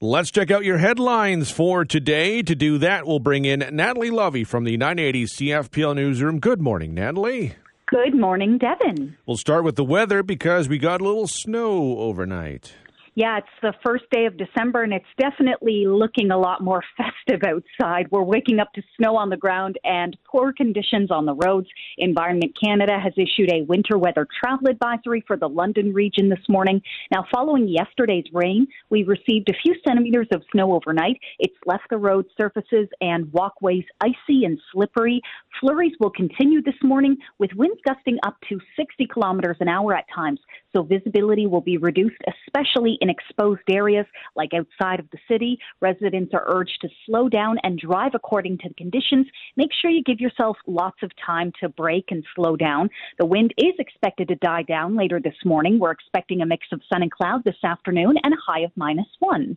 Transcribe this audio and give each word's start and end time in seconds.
Let's 0.00 0.30
check 0.30 0.52
out 0.52 0.62
your 0.62 0.78
headlines 0.78 1.50
for 1.50 1.84
today. 1.84 2.40
To 2.42 2.54
do 2.54 2.78
that, 2.78 3.04
we'll 3.04 3.18
bring 3.18 3.44
in 3.44 3.68
Natalie 3.72 4.12
Lovie 4.12 4.44
from 4.44 4.62
the 4.62 4.76
980 4.76 5.24
CFPL 5.24 5.96
Newsroom. 5.96 6.38
Good 6.38 6.60
morning, 6.60 6.94
Natalie. 6.94 7.56
Good 7.86 8.14
morning, 8.14 8.58
Devon. 8.58 9.16
We'll 9.26 9.36
start 9.36 9.64
with 9.64 9.74
the 9.74 9.82
weather 9.82 10.22
because 10.22 10.68
we 10.68 10.78
got 10.78 11.00
a 11.00 11.04
little 11.04 11.26
snow 11.26 11.98
overnight. 11.98 12.74
Yeah, 13.18 13.38
it's 13.38 13.48
the 13.62 13.74
first 13.84 14.04
day 14.12 14.26
of 14.26 14.36
December 14.36 14.84
and 14.84 14.92
it's 14.92 15.04
definitely 15.18 15.86
looking 15.88 16.30
a 16.30 16.38
lot 16.38 16.62
more 16.62 16.84
festive 16.96 17.42
outside. 17.42 18.06
We're 18.12 18.22
waking 18.22 18.60
up 18.60 18.72
to 18.74 18.82
snow 18.96 19.16
on 19.16 19.28
the 19.28 19.36
ground 19.36 19.76
and 19.82 20.16
poor 20.24 20.52
conditions 20.52 21.10
on 21.10 21.26
the 21.26 21.34
roads. 21.34 21.66
Environment 21.96 22.56
Canada 22.62 22.96
has 23.02 23.12
issued 23.16 23.52
a 23.52 23.62
winter 23.62 23.98
weather 23.98 24.24
travel 24.40 24.68
advisory 24.68 25.24
for 25.26 25.36
the 25.36 25.48
London 25.48 25.92
region 25.92 26.28
this 26.28 26.48
morning. 26.48 26.80
Now, 27.10 27.24
following 27.34 27.66
yesterday's 27.66 28.26
rain, 28.32 28.68
we 28.88 29.02
received 29.02 29.48
a 29.48 29.58
few 29.64 29.74
centimeters 29.84 30.28
of 30.32 30.44
snow 30.52 30.72
overnight. 30.72 31.18
It's 31.40 31.56
left 31.66 31.90
the 31.90 31.98
road 31.98 32.26
surfaces 32.40 32.86
and 33.00 33.32
walkways 33.32 33.84
icy 34.00 34.44
and 34.44 34.60
slippery. 34.70 35.20
Flurries 35.60 35.94
will 35.98 36.10
continue 36.10 36.62
this 36.62 36.80
morning 36.84 37.16
with 37.40 37.50
winds 37.56 37.80
gusting 37.84 38.18
up 38.24 38.36
to 38.48 38.60
60 38.76 39.08
kilometers 39.12 39.56
an 39.58 39.66
hour 39.66 39.92
at 39.96 40.04
times. 40.14 40.38
So 40.76 40.84
visibility 40.84 41.48
will 41.48 41.62
be 41.62 41.78
reduced, 41.78 42.22
especially 42.46 42.96
in 43.00 43.07
in 43.08 43.14
exposed 43.14 43.62
areas 43.70 44.06
like 44.36 44.50
outside 44.54 45.00
of 45.00 45.06
the 45.10 45.18
city. 45.28 45.58
Residents 45.80 46.32
are 46.34 46.44
urged 46.46 46.78
to 46.82 46.88
slow 47.06 47.28
down 47.28 47.56
and 47.62 47.78
drive 47.78 48.12
according 48.14 48.58
to 48.58 48.68
the 48.68 48.74
conditions. 48.74 49.26
Make 49.56 49.70
sure 49.80 49.90
you 49.90 50.02
give 50.02 50.20
yourself 50.20 50.56
lots 50.66 50.98
of 51.02 51.10
time 51.24 51.52
to 51.60 51.68
brake 51.68 52.08
and 52.10 52.24
slow 52.34 52.56
down. 52.56 52.90
The 53.18 53.26
wind 53.26 53.54
is 53.56 53.74
expected 53.78 54.28
to 54.28 54.36
die 54.36 54.62
down 54.62 54.96
later 54.96 55.20
this 55.20 55.34
morning. 55.44 55.78
We're 55.78 55.90
expecting 55.90 56.40
a 56.40 56.46
mix 56.46 56.66
of 56.72 56.80
sun 56.92 57.02
and 57.02 57.10
cloud 57.10 57.44
this 57.44 57.62
afternoon 57.64 58.16
and 58.22 58.34
a 58.34 58.36
high 58.46 58.60
of 58.60 58.72
minus 58.76 59.08
one. 59.18 59.56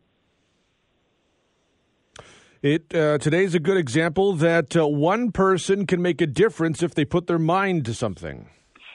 It 2.62 2.94
uh, 2.94 3.18
today's 3.18 3.56
a 3.56 3.60
good 3.60 3.78
example 3.78 4.34
that 4.34 4.78
uh, 4.78 4.88
one 4.88 5.32
person 5.32 5.88
can 5.88 6.00
make 6.00 6.22
a 6.22 6.28
difference 6.28 6.84
if 6.84 6.94
they 6.94 7.06
put 7.06 7.26
their 7.26 7.40
mind 7.40 7.86
to 7.86 7.94
something. 7.96 8.50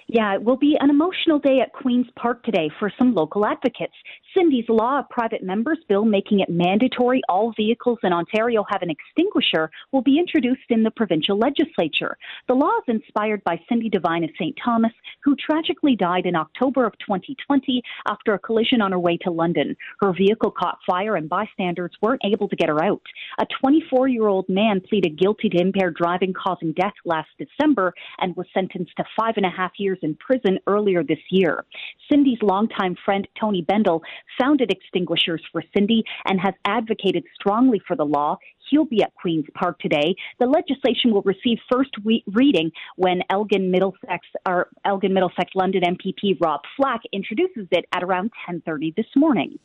Yeah, 0.09 0.35
it 0.35 0.45
will 0.45 0.57
be 0.57 0.77
an 0.79 0.89
emotional 0.89 1.41
day 1.41 1.59
at 1.61 1.73
Queen's 1.73 2.07
Park 2.15 2.45
today 2.45 2.71
for 2.79 2.93
some 2.97 3.13
local 3.13 3.45
advocates. 3.45 3.95
Cindy's 4.37 4.69
Law, 4.69 5.01
a 5.01 5.07
private 5.11 5.43
members 5.43 5.79
bill 5.89 6.05
making 6.05 6.39
it 6.41 6.49
mandatory 6.49 7.23
all 7.29 7.53
vehicles 7.57 7.99
in 8.05 8.13
Ontario 8.13 8.65
have 8.71 8.83
an 8.83 8.91
extinguisher, 8.91 9.69
will 9.91 10.03
be 10.03 10.21
introduced 10.21 10.71
in 10.71 10.85
the 10.85 10.93
provincial 10.93 11.37
legislature. 11.37 12.17
The 12.47 12.55
law 12.55 12.71
is 12.79 12.95
inspired 12.95 13.43
by 13.43 13.61
Cindy 13.69 13.89
Devine 13.89 14.23
of 14.23 14.31
St. 14.39 14.57
Thomas, 14.65 14.93
who 15.25 15.35
tragically 15.35 15.97
died 15.97 16.27
in 16.27 16.37
October 16.37 16.87
of 16.87 16.93
2020 17.01 17.83
after 18.07 18.35
a 18.35 18.39
collision 18.39 18.81
on 18.81 18.93
her 18.93 19.01
way 19.01 19.17
to 19.23 19.33
London. 19.33 19.77
Her 20.01 20.13
vehicle 20.13 20.53
caught 20.53 20.79
fire 20.87 21.17
and 21.17 21.29
bystanders 21.29 21.91
weren't 22.01 22.23
able 22.25 22.49
to 22.49 22.57
get 22.57 22.69
her 22.69 22.85
out. 22.85 23.03
A 23.41 23.47
24 23.61 24.07
year 24.07 24.29
old 24.29 24.49
man 24.49 24.81
pleaded 24.89 25.19
guilty 25.19 25.49
to 25.49 25.61
impaired 25.61 25.97
driving 25.97 26.33
causing 26.33 26.73
death 26.75 26.95
last 27.05 27.31
December 27.39 27.93
and 28.21 28.37
was 28.37 28.47
sentenced 28.55 28.93
to 28.99 29.05
five 29.19 29.35
and 29.37 29.47
a 29.47 29.51
half 29.51 29.73
years 29.79 29.96
in 30.03 30.17
prison 30.17 30.59
earlier 30.67 31.03
this 31.03 31.19
year. 31.31 31.65
Cindy's 32.11 32.39
longtime 32.43 32.97
friend, 33.05 33.27
Tony 33.41 33.63
Bendel, 33.63 34.03
founded 34.41 34.71
Extinguishers 34.71 35.43
for 35.53 35.63
Cindy 35.77 36.05
and 36.27 36.41
has 36.41 36.55
advocated 36.65 37.25
strongly 37.39 37.81
for 37.87 37.97
the 37.97 38.05
law. 38.05 38.37
He'll 38.71 38.85
be 38.85 39.03
at 39.03 39.15
Queen's 39.15 39.47
Park 39.55 39.79
today. 39.79 40.15
The 40.41 40.47
legislation 40.47 41.13
will 41.13 41.23
receive 41.23 41.59
first 41.71 41.91
reading 42.27 42.71
when 42.97 43.21
Elgin 43.31 43.71
Middlesex 43.71 44.27
or 44.47 44.69
Elgin 44.85 45.15
Middlesex 45.15 45.53
London 45.55 45.83
MPP 45.83 46.41
Rob 46.41 46.61
Flack 46.77 47.01
introduces 47.13 47.69
it 47.71 47.85
at 47.93 48.03
around 48.03 48.33
10:30 48.49 48.95
this 48.97 49.07
morning. 49.15 49.59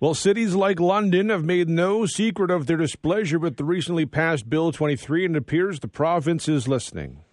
Well, 0.00 0.14
cities 0.14 0.54
like 0.54 0.78
London 0.78 1.28
have 1.28 1.44
made 1.44 1.68
no 1.68 2.06
secret 2.06 2.52
of 2.52 2.66
their 2.66 2.76
displeasure 2.76 3.38
with 3.38 3.56
the 3.56 3.64
recently 3.64 4.06
passed 4.06 4.48
Bill 4.48 4.70
23, 4.70 5.24
and 5.24 5.34
it 5.34 5.40
appears 5.40 5.80
the 5.80 5.88
province 5.88 6.48
is 6.48 6.68
listening. 6.68 7.24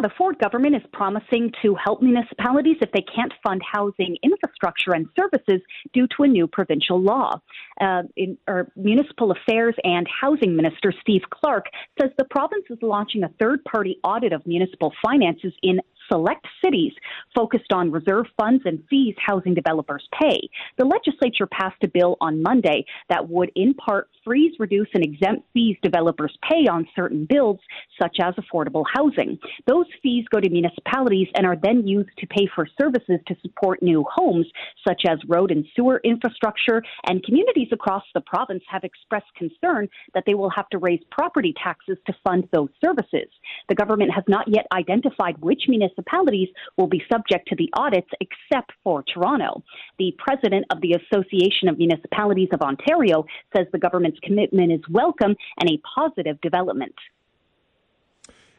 The 0.00 0.10
Ford 0.16 0.38
government 0.38 0.76
is 0.76 0.82
promising 0.92 1.50
to 1.62 1.74
help 1.74 2.02
municipalities 2.02 2.76
if 2.80 2.92
they 2.92 3.02
can't 3.02 3.32
fund 3.42 3.60
housing 3.64 4.16
infrastructure 4.22 4.92
and 4.92 5.08
services 5.18 5.60
due 5.92 6.06
to 6.16 6.22
a 6.22 6.28
new 6.28 6.46
provincial 6.46 7.00
law. 7.00 7.40
Uh, 7.80 8.02
in, 8.16 8.38
or 8.46 8.70
Municipal 8.76 9.32
Affairs 9.32 9.74
and 9.82 10.06
Housing 10.08 10.54
Minister 10.54 10.92
Steve 11.00 11.22
Clark 11.30 11.66
says 12.00 12.10
the 12.16 12.26
province 12.26 12.64
is 12.70 12.78
launching 12.80 13.24
a 13.24 13.28
third 13.40 13.64
party 13.64 13.98
audit 14.04 14.32
of 14.32 14.46
municipal 14.46 14.92
finances 15.02 15.52
in 15.62 15.80
select 16.10 16.46
cities 16.64 16.92
focused 17.34 17.72
on 17.72 17.90
reserve 17.90 18.26
funds 18.36 18.62
and 18.64 18.82
fees 18.88 19.14
housing 19.18 19.54
developers 19.54 20.06
pay. 20.20 20.48
The 20.78 20.84
legislature 20.84 21.46
passed 21.46 21.82
a 21.82 21.88
bill 21.88 22.16
on 22.20 22.42
Monday 22.42 22.84
that 23.08 23.28
would, 23.28 23.50
in 23.54 23.74
part, 23.74 24.08
freeze, 24.24 24.52
reduce, 24.58 24.88
and 24.94 25.04
exempt 25.04 25.46
fees 25.54 25.76
developers 25.82 26.36
pay 26.48 26.66
on 26.66 26.86
certain 26.94 27.26
bills, 27.26 27.58
such 28.00 28.18
as 28.20 28.34
affordable 28.34 28.84
housing. 28.92 29.38
Those 29.66 29.86
fees 30.02 30.24
go 30.30 30.40
to 30.40 30.50
municipalities 30.50 31.28
and 31.34 31.46
are 31.46 31.56
then 31.56 31.86
used 31.86 32.10
to 32.18 32.26
pay 32.26 32.48
for 32.54 32.66
services 32.80 33.20
to 33.26 33.36
support 33.42 33.82
new 33.82 34.04
homes, 34.12 34.46
such 34.86 35.02
as 35.08 35.18
road 35.28 35.50
and 35.50 35.64
sewer 35.74 36.00
infrastructure. 36.04 36.82
And 37.06 37.24
communities 37.24 37.68
across 37.72 38.04
the 38.14 38.20
province 38.20 38.62
have 38.68 38.84
expressed 38.84 39.32
concern 39.36 39.88
that 40.14 40.24
they 40.26 40.34
will 40.34 40.50
have 40.50 40.68
to 40.70 40.78
raise 40.78 41.00
property 41.10 41.54
taxes 41.62 41.96
to 42.06 42.14
fund 42.24 42.48
those 42.52 42.68
services. 42.84 43.28
The 43.68 43.74
government 43.74 44.12
has 44.14 44.24
not 44.28 44.46
yet 44.48 44.66
identified 44.72 45.38
which 45.40 45.64
municipalities 45.68 45.97
municipalities 45.98 46.48
will 46.76 46.86
be 46.86 47.02
subject 47.10 47.48
to 47.48 47.56
the 47.56 47.68
audits 47.74 48.08
except 48.20 48.72
for 48.84 49.02
Toronto. 49.12 49.62
The 49.98 50.14
president 50.18 50.66
of 50.70 50.80
the 50.80 50.94
Association 50.94 51.68
of 51.68 51.78
Municipalities 51.78 52.48
of 52.52 52.62
Ontario 52.62 53.24
says 53.56 53.66
the 53.72 53.78
government's 53.78 54.18
commitment 54.22 54.72
is 54.72 54.80
welcome 54.90 55.34
and 55.60 55.70
a 55.70 55.80
positive 55.94 56.40
development. 56.40 56.94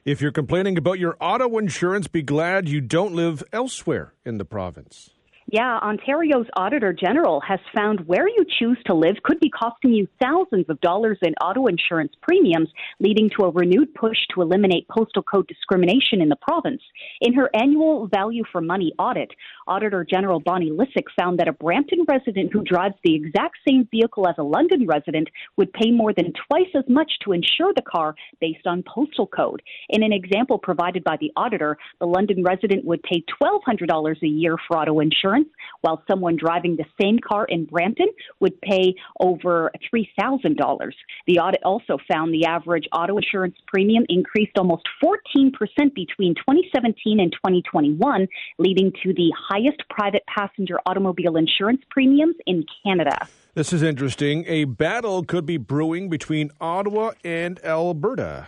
If 0.06 0.22
you're 0.22 0.32
complaining 0.32 0.78
about 0.78 0.98
your 0.98 1.18
auto 1.20 1.58
insurance, 1.58 2.08
be 2.08 2.24
glad 2.24 2.70
you 2.70 2.82
don't 2.82 3.14
live 3.14 3.44
elsewhere 3.52 4.14
in 4.26 4.38
the 4.38 4.46
province. 4.46 5.12
Yeah, 5.52 5.80
Ontario's 5.82 6.46
Auditor 6.58 6.94
General 6.94 7.40
has 7.40 7.60
found 7.74 8.06
where 8.06 8.28
you 8.28 8.46
choose 8.60 8.78
to 8.86 8.94
live 8.94 9.16
could 9.24 9.40
be 9.40 9.50
costing 9.50 9.94
you 9.94 10.08
thousands 10.22 10.66
of 10.70 10.80
dollars 10.82 11.18
in 11.24 11.34
auto 11.42 11.66
insurance 11.66 12.14
premiums, 12.22 12.70
leading 13.00 13.32
to 13.32 13.46
a 13.46 13.50
renewed 13.50 13.92
push 13.96 14.18
to 14.36 14.44
eliminate 14.44 14.88
postal 14.90 15.24
code 15.24 15.48
discrimination 15.48 16.22
in 16.22 16.30
the 16.30 16.36
province. 16.36 16.84
In 17.22 17.34
her 17.34 17.50
annual 17.56 18.06
value 18.14 18.44
for 18.52 18.62
money 18.62 18.94
audit, 19.00 19.32
Auditor 19.68 20.06
General 20.08 20.40
Bonnie 20.40 20.70
Lysyk 20.70 21.06
found 21.20 21.40
that 21.40 21.48
a 21.48 21.54
Brampton 21.54 22.06
resident 22.08 22.54
who 22.54 22.62
drives 22.62 22.96
the 23.04 23.16
exact 23.16 23.58
same 23.68 23.88
vehicle 23.90 24.28
as 24.28 24.36
a 24.38 24.44
London 24.44 24.86
resident 24.86 25.30
would 25.58 25.74
pay 25.74 25.90
more 25.90 26.14
than 26.14 26.32
twice 26.48 26.70
as 26.76 26.84
much 26.88 27.12
to 27.24 27.32
insure 27.32 27.74
the 27.76 27.82
car 27.82 28.14
based 28.40 28.68
on 28.68 28.84
postal 28.84 29.26
code. 29.26 29.64
In 29.90 30.04
an 30.04 30.14
example 30.14 30.60
provided 30.60 31.04
by 31.04 31.18
the 31.20 31.32
auditor, 31.36 31.76
the 32.00 32.06
London 32.06 32.44
resident 32.44 32.86
would 32.86 33.02
pay 33.02 33.24
$1,200 33.42 34.22
a 34.22 34.28
year 34.28 34.56
for 34.68 34.78
auto 34.78 35.00
insurance 35.00 35.39
while 35.82 36.04
someone 36.10 36.36
driving 36.36 36.76
the 36.76 36.86
same 37.02 37.20
car 37.20 37.46
in 37.46 37.66
Brampton 37.66 38.08
would 38.40 38.60
pay 38.62 38.96
over 39.20 39.72
$3,000. 39.94 40.92
The 41.28 41.40
audit 41.40 41.62
also 41.64 41.98
found 42.12 42.34
the 42.34 42.46
average 42.46 42.88
auto 42.94 43.18
insurance 43.18 43.56
premium 43.68 44.04
increased 44.10 44.58
almost 44.58 44.84
14% 45.04 45.52
between 45.96 46.36
2017 46.36 47.20
and 47.20 47.32
2021, 47.32 48.28
leading 48.58 48.92
to 49.04 49.14
the 49.14 49.32
highest 49.50 49.82
private 49.90 50.24
passenger 50.28 50.80
automobile 50.86 51.36
insurance 51.36 51.82
premiums 51.90 52.36
in 52.46 52.66
Canada. 52.86 53.28
This 53.56 53.74
is 53.74 53.84
interesting. 53.84 54.46
A 54.48 54.66
battle 54.66 55.24
could 55.24 55.46
be 55.46 55.58
brewing 55.58 56.10
between 56.10 56.52
Ottawa 56.62 57.12
and 57.24 57.60
Alberta. 57.66 58.48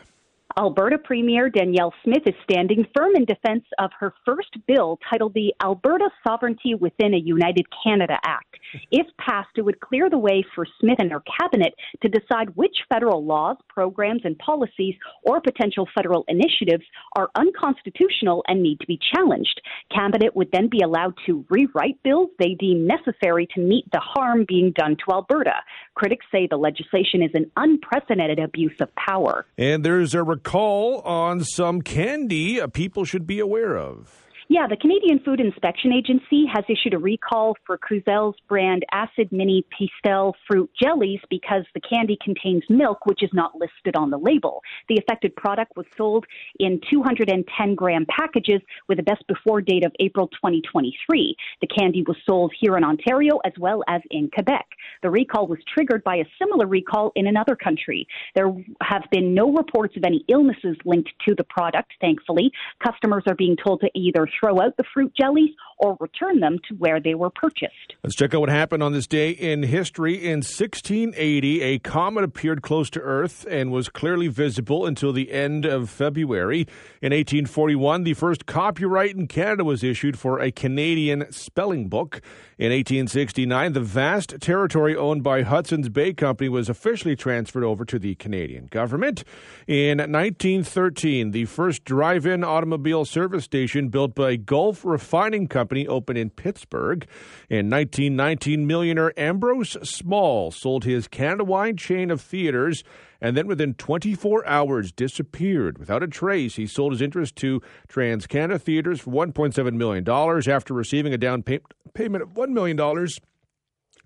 Alberta 0.58 0.98
Premier 0.98 1.50
Danielle 1.50 1.94
Smith 2.04 2.24
is 2.26 2.36
standing 2.44 2.86
firm 2.96 3.16
in 3.16 3.26
defense 3.26 3.64
of 3.80 3.92
her 4.00 4.14
first 4.26 4.58
bill 4.68 5.00
titled 5.10 5.34
the 5.34 5.54
Alberta 5.64 6.10
Sovereignty 6.26 6.76
Within 6.76 7.14
a 7.14 7.18
United 7.18 7.66
Canada 7.84 8.18
Act. 8.26 8.51
If 8.92 9.08
passed, 9.18 9.50
it 9.58 9.62
would 9.64 9.80
clear 9.80 10.09
the 10.09 10.18
way 10.18 10.44
for 10.56 10.66
Smith 10.80 10.98
and 11.00 11.12
her 11.12 11.24
cabinet 11.40 11.74
to 12.02 12.09
decide 12.09 12.56
which 12.56 12.76
federal 12.90 13.23
laws, 13.26 13.58
programs, 13.70 14.22
and 14.23 14.38
policies 14.38 14.96
or 15.23 15.41
potential 15.41 15.88
federal 15.96 16.26
initiatives 16.28 16.84
are 17.16 17.29
unconstitutional 17.35 18.44
and 18.47 18.62
need 18.62 18.79
to 18.79 18.88
be 18.88 19.00
challenged. 19.14 19.62
Cabinet 19.94 20.35
would 20.35 20.50
then 20.52 20.68
be 20.70 20.82
allowed 20.84 21.14
to 21.26 21.46
rewrite 21.50 22.02
bills 22.03 22.29
they 22.40 22.56
deem 22.59 22.88
necessary 22.88 23.47
to 23.53 23.62
meet 23.62 23.85
the 23.91 24.00
harm 24.00 24.46
being 24.47 24.72
done 24.76 24.96
to 24.97 25.14
Alberta. 25.14 25.56
Critics 25.96 26.26
say 26.32 26.47
the 26.50 26.58
legislation 26.58 27.22
is 27.22 27.32
an 27.34 27.52
unprecedented 27.58 28.40
abuse 28.40 28.76
of 28.79 28.90
power. 28.96 29.46
And 29.58 29.84
there's 29.84 30.14
a 30.14 30.23
recall 30.23 31.02
on 31.02 31.44
some 31.44 31.82
candy 31.82 32.59
uh, 32.59 32.68
people 32.68 33.06
should 33.06 33.28
be 33.28 33.40
aware 33.40 33.78
of. 33.78 34.31
Yeah, 34.53 34.68
the 34.68 34.76
Canadian 34.76 35.20
Food 35.20 35.40
Inspection 35.40 35.94
Agency 35.94 36.44
has 36.53 36.66
issued 36.68 36.94
a 36.94 36.98
recall 36.98 37.56
for 37.66 37.78
Cruzell's 37.78 38.36
brand 38.50 38.84
Acid 38.92 39.32
Mini 39.32 39.66
Pastel 39.72 40.36
Fruit 40.46 40.70
Jellies 40.78 41.22
because 41.30 41.64
the 41.74 41.80
candy 41.80 42.18
contains 42.22 42.62
milk, 42.70 43.06
which 43.06 43.24
is 43.24 43.30
not 43.32 43.53
listed 43.56 43.96
on 43.96 44.09
the 44.09 44.18
label. 44.18 44.62
The 44.90 44.98
affected 44.98 45.38
product 45.38 45.78
was 45.78 45.86
sold 45.96 46.26
in 46.59 46.82
210 46.92 47.76
gram 47.76 48.06
packages 48.09 48.59
with 48.90 49.00
a 49.00 49.03
best 49.03 49.26
before 49.26 49.62
date 49.62 49.86
of 49.86 49.94
April 50.02 50.28
2023. 50.28 51.34
The 51.62 51.68
candy 51.68 52.04
was 52.06 52.18
sold 52.26 52.52
here 52.59 52.76
in 52.76 52.84
Ontario 52.84 53.40
as 53.46 53.54
well 53.58 53.86
as 53.88 54.02
in 54.12 54.30
Quebec. 54.34 54.68
The 55.02 55.12
recall 55.12 55.47
was 55.47 55.59
triggered 55.74 56.04
by 56.04 56.18
a 56.18 56.26
similar 56.38 56.68
recall 56.68 57.14
in 57.16 57.26
another 57.26 57.56
country. 57.56 58.06
There 58.36 58.54
have 58.82 59.04
been 59.12 59.34
no 59.34 59.54
reports 59.54 59.96
of 59.96 60.04
any 60.04 60.26
illnesses 60.28 60.76
linked 60.84 61.12
to 61.26 61.36
the 61.36 61.46
product, 61.46 61.94
thankfully. 62.02 62.52
Customers 62.86 63.24
are 63.28 63.36
being 63.36 63.56
told 63.56 63.80
to 63.80 63.90
either 63.96 64.28
throw 64.41 64.59
out 64.59 64.76
the 64.78 64.84
fruit 64.93 65.14
jellies 65.16 65.52
or 65.78 65.97
return 65.99 66.40
them 66.40 66.58
to 66.67 66.76
where 66.76 66.99
they 66.99 67.16
were 67.16 67.29
purchased. 67.29 67.96
Let's 68.03 68.16
check 68.16 68.34
out 68.34 68.41
what 68.41 68.49
happened 68.49 68.84
on 68.84 68.93
this 68.93 69.08
day 69.08 69.32
in 69.32 69.64
history. 69.64 70.16
In 70.16 70.38
1680, 70.38 71.61
a 71.61 71.79
comet 71.79 72.23
appeared 72.23 72.61
close 72.61 72.90
to 72.91 72.99
Earth 72.99 73.47
and 73.49 73.72
was 73.72 73.90
clearly 73.90 74.28
visible 74.28 74.85
until 74.85 75.11
the 75.11 75.32
end 75.32 75.66
of 75.66 75.90
February. 75.90 76.61
In 77.02 77.11
1841, 77.14 78.03
the 78.03 78.14
first 78.14 78.46
copyright 78.46 79.16
in 79.16 79.28
Canada 79.28 79.64
was 79.64 79.84
issued 79.84 80.20
for 80.20 80.40
a 80.40 80.52
Canadian 80.52 81.32
spelling 81.32 81.87
book. 81.90 82.22
In 82.59 82.72
1869, 82.72 83.73
the 83.73 83.79
vast 83.79 84.40
territory 84.40 84.96
owned 84.96 85.23
by 85.23 85.41
Hudson's 85.41 85.90
Bay 85.90 86.14
Company 86.14 86.47
was 86.47 86.70
officially 86.70 87.16
transferred 87.16 87.64
over 87.64 87.85
to 87.85 87.97
the 87.97 88.14
Canadian 88.16 88.67
government. 88.67 89.23
In 89.66 89.97
1913, 89.97 91.32
the 91.32 91.46
first 91.46 91.84
drive 91.85 92.28
in 92.28 92.44
automobile 92.44 93.03
service 93.03 93.46
station 93.46 93.90
built 93.90 94.14
by 94.14 94.31
Gulf 94.38 94.84
Refining 94.86 95.48
Company 95.48 95.88
opened 95.88 96.18
in 96.18 96.30
Pittsburgh. 96.30 97.06
In 97.50 97.70
1919, 97.70 98.66
millionaire 98.68 99.18
Ambrose 99.20 99.78
Small 99.88 100.52
sold 100.52 100.84
his 100.84 101.08
Canada 101.08 101.44
wide 101.44 101.78
chain 101.78 102.12
of 102.12 102.22
theaters 102.22 102.84
and 103.22 103.38
then 103.38 103.48
within 103.48 103.76
24 103.76 104.46
hours 104.48 104.92
disappeared 104.92 105.78
without 105.78 106.04
a 106.04 106.08
trace. 106.08 106.56
He 106.56 106.66
sold 106.66 106.92
his 106.92 107.02
interest 107.02 107.36
to 107.38 107.62
TransCanada 107.88 108.60
Theaters 108.60 109.02
for 109.02 109.12
$1.7 109.12 109.74
million 109.74 110.10
after 110.50 110.74
receiving 110.74 111.14
a 111.14 111.18
down 111.18 111.44
pay- 111.44 111.60
payment 111.94 112.24
of 112.24 112.30
$1 112.30 112.50
million. 112.50 113.08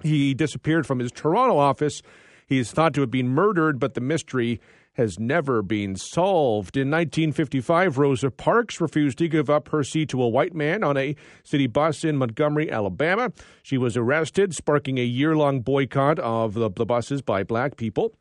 He 0.04 0.33
disappeared 0.33 0.86
from 0.86 1.00
his 1.00 1.12
Toronto 1.12 1.57
office. 1.57 2.01
He 2.48 2.60
is 2.60 2.72
thought 2.72 2.94
to 2.95 3.01
have 3.01 3.12
been 3.12 3.30
murdered, 3.30 3.80
but 3.80 3.94
the 3.94 4.01
mystery 4.01 4.60
has 4.95 5.19
never 5.19 5.62
been 5.62 5.95
solved. 5.95 6.75
In 6.75 6.89
1955, 6.89 7.97
Rosa 7.97 8.31
Parks 8.31 8.81
refused 8.81 9.18
to 9.19 9.27
give 9.27 9.50
up 9.50 9.69
her 9.69 9.83
seat 9.83 10.09
to 10.09 10.21
a 10.21 10.27
white 10.27 10.53
man 10.53 10.83
on 10.83 10.97
a 10.97 11.15
city 11.44 11.68
bus 11.68 12.03
in 12.03 12.18
Montgomery, 12.18 12.71
Alabama. 12.71 13.31
She 13.63 13.77
was 13.77 13.95
arrested, 13.97 14.56
sparking 14.56 14.97
a 14.97 15.03
year 15.03 15.36
long 15.36 15.62
boycott 15.62 16.19
of 16.19 16.53
the, 16.53 16.69
the 16.69 16.86
buses 16.86 17.21
by 17.21 17.44
black 17.44 17.77
people. 17.77 18.13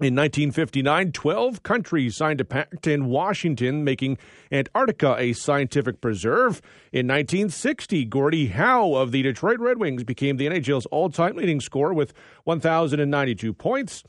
In 0.00 0.16
1959, 0.16 1.12
12 1.12 1.62
countries 1.62 2.16
signed 2.16 2.40
a 2.40 2.44
pact 2.44 2.88
in 2.88 3.06
Washington 3.06 3.84
making 3.84 4.18
Antarctica 4.50 5.14
a 5.16 5.34
scientific 5.34 6.00
preserve. 6.00 6.60
In 6.92 7.06
1960, 7.06 8.04
Gordie 8.06 8.48
Howe 8.48 8.94
of 8.94 9.12
the 9.12 9.22
Detroit 9.22 9.60
Red 9.60 9.78
Wings 9.78 10.02
became 10.02 10.36
the 10.36 10.48
NHL's 10.48 10.86
all 10.86 11.10
time 11.10 11.36
leading 11.36 11.60
scorer 11.60 11.94
with 11.94 12.12
1,092 12.42 13.52
points. 13.52 14.02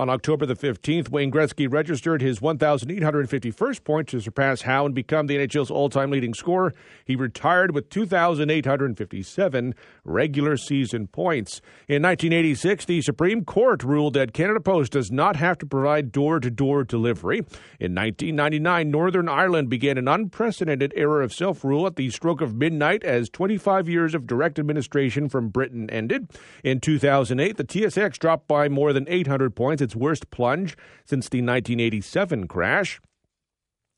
On 0.00 0.08
October 0.08 0.46
the 0.46 0.54
15th, 0.54 1.10
Wayne 1.10 1.30
Gretzky 1.30 1.70
registered 1.70 2.22
his 2.22 2.40
1,851st 2.40 3.84
point 3.84 4.08
to 4.08 4.18
surpass 4.18 4.62
Howe 4.62 4.86
and 4.86 4.94
become 4.94 5.26
the 5.26 5.36
NHL's 5.36 5.70
all 5.70 5.90
time 5.90 6.10
leading 6.10 6.32
scorer. 6.32 6.72
He 7.04 7.16
retired 7.16 7.74
with 7.74 7.90
2,857 7.90 9.74
regular 10.04 10.56
season 10.56 11.06
points. 11.06 11.60
In 11.86 12.00
1986, 12.02 12.86
the 12.86 13.02
Supreme 13.02 13.44
Court 13.44 13.84
ruled 13.84 14.14
that 14.14 14.32
Canada 14.32 14.60
Post 14.60 14.92
does 14.92 15.10
not 15.10 15.36
have 15.36 15.58
to 15.58 15.66
provide 15.66 16.12
door 16.12 16.40
to 16.40 16.50
door 16.50 16.82
delivery. 16.82 17.40
In 17.78 17.94
1999, 17.94 18.90
Northern 18.90 19.28
Ireland 19.28 19.68
began 19.68 19.98
an 19.98 20.08
unprecedented 20.08 20.94
era 20.96 21.22
of 21.22 21.34
self 21.34 21.62
rule 21.62 21.86
at 21.86 21.96
the 21.96 22.08
stroke 22.08 22.40
of 22.40 22.54
midnight 22.54 23.04
as 23.04 23.28
25 23.28 23.86
years 23.86 24.14
of 24.14 24.26
direct 24.26 24.58
administration 24.58 25.28
from 25.28 25.50
Britain 25.50 25.90
ended. 25.90 26.30
In 26.64 26.80
2008, 26.80 27.58
the 27.58 27.64
TSX 27.64 28.18
dropped 28.18 28.48
by 28.48 28.70
more 28.70 28.94
than 28.94 29.06
800 29.06 29.54
points 29.54 29.89
its 29.90 29.96
worst 29.96 30.30
plunge 30.30 30.76
since 31.04 31.28
the 31.28 31.38
1987 31.38 32.46
crash. 32.46 33.00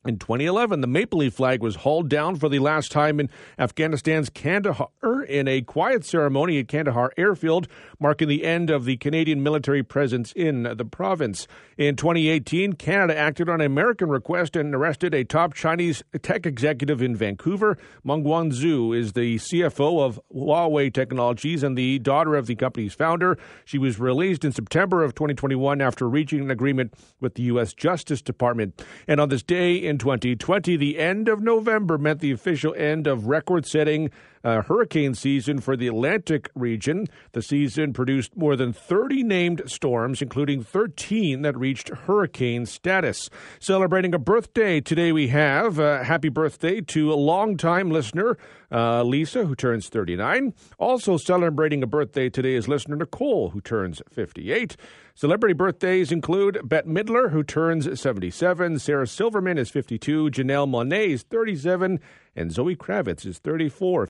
In 0.05 0.19
2011, 0.19 0.81
the 0.81 0.87
Maple 0.87 1.19
Leaf 1.19 1.33
flag 1.33 1.61
was 1.61 1.77
hauled 1.77 2.09
down 2.09 2.35
for 2.35 2.49
the 2.49 2.59
last 2.59 2.91
time 2.91 3.21
in 3.21 3.29
Afghanistan's 3.57 4.29
Kandahar 4.29 5.23
in 5.29 5.47
a 5.47 5.61
quiet 5.61 6.03
ceremony 6.03 6.59
at 6.59 6.67
Kandahar 6.67 7.13
Airfield, 7.15 7.69
marking 8.01 8.27
the 8.27 8.43
end 8.43 8.69
of 8.69 8.83
the 8.83 8.97
Canadian 8.97 9.41
military 9.41 9.81
presence 9.81 10.33
in 10.33 10.63
the 10.63 10.83
province. 10.83 11.47
In 11.77 11.95
2018, 11.95 12.73
Canada 12.73 13.17
acted 13.17 13.47
on 13.47 13.61
American 13.61 14.09
request 14.09 14.57
and 14.57 14.75
arrested 14.75 15.13
a 15.13 15.23
top 15.23 15.53
Chinese 15.53 16.03
tech 16.21 16.45
executive 16.45 17.01
in 17.01 17.15
Vancouver. 17.15 17.77
Meng 18.03 18.25
Wanzhou 18.25 18.93
is 18.97 19.13
the 19.13 19.37
CFO 19.37 20.01
of 20.05 20.19
Huawei 20.35 20.93
Technologies 20.93 21.63
and 21.63 21.77
the 21.77 21.99
daughter 21.99 22.35
of 22.35 22.47
the 22.47 22.55
company's 22.55 22.93
founder. 22.93 23.37
She 23.63 23.77
was 23.77 23.99
released 23.99 24.43
in 24.43 24.51
September 24.51 25.01
of 25.01 25.15
2021 25.15 25.79
after 25.79 26.09
reaching 26.09 26.41
an 26.41 26.51
agreement 26.51 26.93
with 27.21 27.35
the 27.35 27.43
U.S. 27.43 27.73
Justice 27.73 28.21
Department. 28.21 28.83
And 29.07 29.21
on 29.21 29.29
this 29.29 29.43
day 29.43 29.75
in 29.75 29.92
2020, 29.97 30.75
the 30.75 30.99
end 30.99 31.27
of 31.27 31.41
November 31.41 31.97
meant 31.97 32.19
the 32.19 32.31
official 32.31 32.73
end 32.75 33.07
of 33.07 33.27
record 33.27 33.65
setting 33.65 34.09
uh, 34.43 34.61
hurricane 34.61 35.13
season 35.13 35.59
for 35.59 35.75
the 35.75 35.87
Atlantic 35.87 36.49
region. 36.55 37.07
The 37.31 37.41
season 37.41 37.93
produced 37.93 38.35
more 38.35 38.55
than 38.55 38.73
30 38.73 39.23
named 39.23 39.61
storms, 39.65 40.21
including 40.21 40.63
13 40.63 41.41
that 41.41 41.57
reached 41.57 41.89
hurricane 41.89 42.65
status. 42.65 43.29
Celebrating 43.59 44.13
a 44.13 44.19
birthday 44.19 44.81
today, 44.81 45.11
we 45.11 45.29
have 45.29 45.79
uh, 45.79 46.03
happy 46.03 46.29
birthday 46.29 46.81
to 46.81 47.13
a 47.13 47.15
longtime 47.15 47.91
listener, 47.91 48.37
uh, 48.71 49.03
Lisa, 49.03 49.45
who 49.45 49.55
turns 49.55 49.89
39. 49.89 50.53
Also 50.77 51.17
celebrating 51.17 51.83
a 51.83 51.87
birthday 51.87 52.29
today 52.29 52.55
is 52.55 52.67
listener 52.67 52.95
Nicole, 52.95 53.49
who 53.49 53.61
turns 53.61 54.01
58. 54.11 54.75
Celebrity 55.15 55.53
birthdays 55.53 56.11
include 56.11 56.59
Bette 56.63 56.89
Midler, 56.89 57.31
who 57.31 57.43
turns 57.43 58.01
77, 58.01 58.79
Sarah 58.79 59.05
Silverman 59.05 59.59
is 59.59 59.69
52, 59.69 60.31
Janelle 60.31 60.67
Monáe 60.67 61.09
is 61.09 61.21
37, 61.21 61.99
and 62.35 62.51
Zoe 62.51 62.75
Kravitz 62.75 63.23
is 63.23 63.37
34. 63.37 64.09